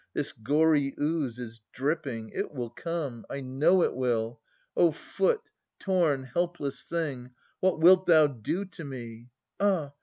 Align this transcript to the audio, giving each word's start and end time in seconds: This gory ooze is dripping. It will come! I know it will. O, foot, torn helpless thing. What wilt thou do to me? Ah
This 0.15 0.31
gory 0.31 0.95
ooze 0.99 1.37
is 1.37 1.61
dripping. 1.73 2.29
It 2.31 2.51
will 2.51 2.71
come! 2.71 3.23
I 3.29 3.41
know 3.41 3.83
it 3.83 3.95
will. 3.95 4.39
O, 4.75 4.91
foot, 4.91 5.41
torn 5.77 6.23
helpless 6.23 6.81
thing. 6.81 7.29
What 7.59 7.79
wilt 7.79 8.07
thou 8.07 8.25
do 8.25 8.65
to 8.65 8.83
me? 8.83 9.29
Ah 9.59 9.91